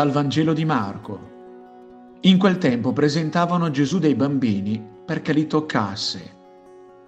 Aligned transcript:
dal 0.00 0.12
Vangelo 0.12 0.54
di 0.54 0.64
Marco. 0.64 1.28
In 2.22 2.38
quel 2.38 2.56
tempo 2.56 2.94
presentavano 2.94 3.70
Gesù 3.70 3.98
dei 3.98 4.14
bambini 4.14 4.82
perché 5.04 5.34
li 5.34 5.46
toccasse, 5.46 6.36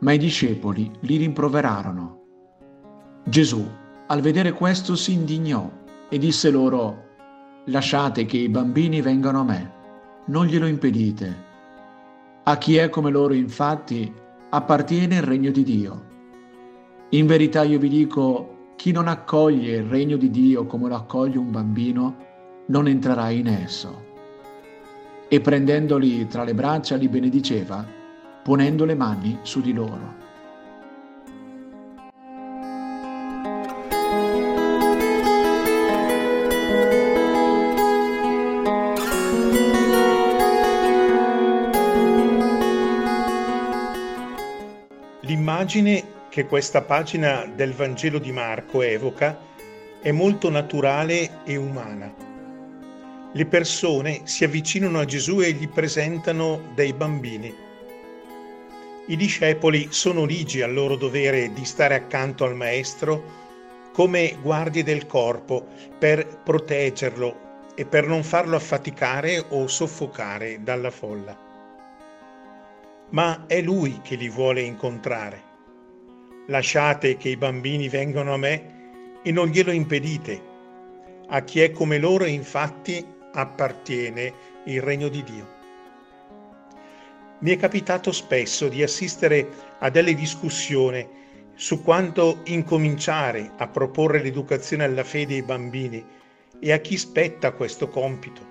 ma 0.00 0.12
i 0.12 0.18
discepoli 0.18 0.90
li 1.00 1.16
rimproverarono. 1.16 2.20
Gesù, 3.24 3.66
al 4.08 4.20
vedere 4.20 4.52
questo, 4.52 4.94
si 4.94 5.14
indignò 5.14 5.70
e 6.10 6.18
disse 6.18 6.50
loro, 6.50 7.04
Lasciate 7.66 8.26
che 8.26 8.36
i 8.36 8.50
bambini 8.50 9.00
vengano 9.00 9.40
a 9.40 9.44
me, 9.44 9.72
non 10.26 10.44
glielo 10.44 10.66
impedite. 10.66 11.34
A 12.42 12.58
chi 12.58 12.76
è 12.76 12.90
come 12.90 13.10
loro, 13.10 13.32
infatti, 13.32 14.12
appartiene 14.50 15.14
il 15.14 15.22
regno 15.22 15.50
di 15.50 15.62
Dio. 15.62 16.04
In 17.12 17.24
verità 17.24 17.62
io 17.62 17.78
vi 17.78 17.88
dico, 17.88 18.74
chi 18.76 18.92
non 18.92 19.08
accoglie 19.08 19.76
il 19.76 19.84
regno 19.84 20.18
di 20.18 20.30
Dio 20.30 20.66
come 20.66 20.88
lo 20.88 20.96
accoglie 20.96 21.38
un 21.38 21.50
bambino, 21.50 22.30
non 22.72 22.88
entrerà 22.88 23.28
in 23.28 23.48
esso. 23.48 24.10
E 25.28 25.40
prendendoli 25.42 26.26
tra 26.26 26.42
le 26.42 26.54
braccia 26.54 26.96
li 26.96 27.06
benediceva, 27.06 27.86
ponendo 28.42 28.86
le 28.86 28.94
mani 28.94 29.38
su 29.42 29.60
di 29.60 29.74
loro. 29.74 30.20
L'immagine 45.20 46.04
che 46.30 46.46
questa 46.46 46.80
pagina 46.80 47.44
del 47.54 47.74
Vangelo 47.74 48.18
di 48.18 48.32
Marco 48.32 48.80
evoca 48.80 49.38
è 50.00 50.10
molto 50.10 50.48
naturale 50.48 51.42
e 51.44 51.56
umana. 51.56 52.31
Le 53.32 53.46
persone 53.46 54.22
si 54.24 54.44
avvicinano 54.44 54.98
a 54.98 55.04
Gesù 55.04 55.40
e 55.40 55.52
gli 55.52 55.68
presentano 55.68 56.72
dei 56.74 56.92
bambini. 56.92 57.54
I 59.06 59.16
discepoli 59.16 59.88
sono 59.90 60.24
ligi 60.24 60.62
al 60.62 60.72
loro 60.72 60.96
dovere 60.96 61.52
di 61.52 61.64
stare 61.64 61.94
accanto 61.94 62.44
al 62.44 62.54
Maestro 62.54 63.40
come 63.92 64.36
guardie 64.40 64.84
del 64.84 65.06
corpo 65.06 65.66
per 65.98 66.40
proteggerlo 66.42 67.70
e 67.74 67.84
per 67.84 68.06
non 68.06 68.22
farlo 68.22 68.56
affaticare 68.56 69.44
o 69.48 69.66
soffocare 69.66 70.62
dalla 70.62 70.90
folla 70.90 71.50
ma 73.12 73.44
è 73.46 73.60
Lui 73.60 74.00
che 74.02 74.16
li 74.16 74.28
vuole 74.28 74.62
incontrare. 74.62 75.50
Lasciate 76.46 77.16
che 77.16 77.28
i 77.28 77.36
bambini 77.36 77.88
vengano 77.88 78.34
a 78.34 78.38
me 78.38 79.20
e 79.22 79.30
non 79.30 79.48
glielo 79.48 79.70
impedite. 79.70 80.50
A 81.28 81.42
chi 81.42 81.60
è 81.60 81.70
come 81.70 81.98
loro 81.98 82.24
infatti 82.24 83.04
appartiene 83.32 84.32
il 84.64 84.80
regno 84.80 85.08
di 85.08 85.22
Dio. 85.22 85.60
Mi 87.40 87.50
è 87.50 87.56
capitato 87.56 88.12
spesso 88.12 88.68
di 88.68 88.82
assistere 88.82 89.48
a 89.80 89.90
delle 89.90 90.14
discussioni 90.14 91.20
su 91.54 91.82
quanto 91.82 92.40
incominciare 92.44 93.52
a 93.56 93.66
proporre 93.66 94.22
l'educazione 94.22 94.84
alla 94.84 95.04
fede 95.04 95.34
ai 95.34 95.42
bambini 95.42 96.04
e 96.60 96.72
a 96.72 96.78
chi 96.78 96.96
spetta 96.96 97.52
questo 97.52 97.88
compito. 97.88 98.50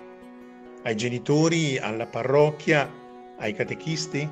Ai 0.82 0.96
genitori, 0.96 1.78
alla 1.78 2.06
parrocchia, 2.06 2.90
ai 3.38 3.54
catechisti? 3.54 4.28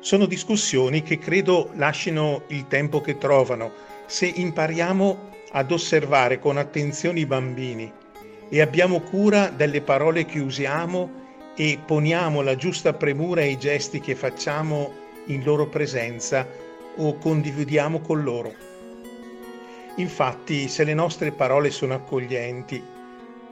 Sono 0.00 0.26
discussioni 0.26 1.02
che 1.02 1.18
credo 1.18 1.70
lasciano 1.74 2.42
il 2.48 2.66
tempo 2.66 3.00
che 3.00 3.18
trovano 3.18 3.72
se 4.06 4.26
impariamo 4.26 5.30
ad 5.52 5.70
osservare 5.70 6.38
con 6.38 6.56
attenzione 6.56 7.20
i 7.20 7.26
bambini 7.26 7.92
e 8.48 8.60
abbiamo 8.60 9.00
cura 9.00 9.48
delle 9.48 9.82
parole 9.82 10.24
che 10.24 10.38
usiamo 10.38 11.26
e 11.54 11.78
poniamo 11.84 12.40
la 12.40 12.56
giusta 12.56 12.92
premura 12.94 13.42
ai 13.42 13.58
gesti 13.58 14.00
che 14.00 14.14
facciamo 14.14 14.92
in 15.26 15.42
loro 15.42 15.66
presenza 15.66 16.46
o 16.96 17.18
condividiamo 17.18 18.00
con 18.00 18.22
loro. 18.22 18.54
Infatti, 19.96 20.68
se 20.68 20.84
le 20.84 20.94
nostre 20.94 21.32
parole 21.32 21.70
sono 21.70 21.94
accoglienti, 21.94 22.82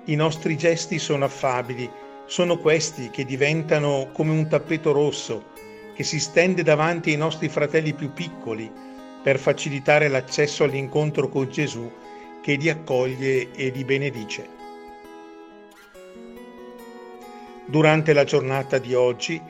i 0.04 0.14
nostri 0.14 0.56
gesti 0.56 0.98
sono 0.98 1.24
affabili, 1.24 1.90
sono 2.26 2.58
questi 2.58 3.10
che 3.10 3.24
diventano 3.24 4.10
come 4.12 4.30
un 4.30 4.48
tappeto 4.48 4.92
rosso 4.92 5.54
che 5.94 6.04
si 6.04 6.20
stende 6.20 6.62
davanti 6.62 7.10
ai 7.10 7.16
nostri 7.16 7.48
fratelli 7.48 7.92
più 7.94 8.12
piccoli 8.12 8.70
per 9.22 9.38
facilitare 9.38 10.08
l'accesso 10.08 10.62
all'incontro 10.62 11.28
con 11.28 11.48
Gesù 11.50 11.90
che 12.40 12.54
li 12.54 12.68
accoglie 12.68 13.50
e 13.52 13.70
li 13.70 13.84
benedice. 13.84 14.55
Durante 17.68 18.12
la 18.12 18.22
giornata 18.22 18.78
di 18.78 18.94
oggi 18.94 19.42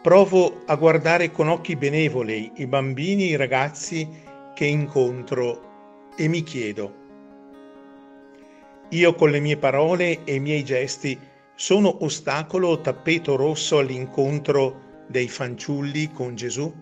provo 0.00 0.62
a 0.64 0.74
guardare 0.76 1.30
con 1.30 1.48
occhi 1.48 1.76
benevoli 1.76 2.52
i 2.56 2.66
bambini 2.66 3.24
e 3.24 3.32
i 3.32 3.36
ragazzi 3.36 4.08
che 4.54 4.64
incontro 4.64 6.12
e 6.16 6.28
mi 6.28 6.42
chiedo, 6.42 6.94
io 8.88 9.14
con 9.14 9.30
le 9.30 9.40
mie 9.40 9.58
parole 9.58 10.24
e 10.24 10.36
i 10.36 10.40
miei 10.40 10.64
gesti 10.64 11.18
sono 11.54 12.04
ostacolo 12.04 12.68
o 12.68 12.80
tappeto 12.80 13.36
rosso 13.36 13.76
all'incontro 13.76 15.04
dei 15.06 15.28
fanciulli 15.28 16.10
con 16.10 16.34
Gesù? 16.34 16.72